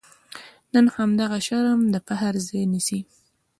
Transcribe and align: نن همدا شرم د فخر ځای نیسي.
نن 0.73 0.85
همدا 0.95 1.25
شرم 1.45 1.79
د 1.93 1.95
فخر 2.07 2.33
ځای 2.47 2.63
نیسي. 2.71 2.99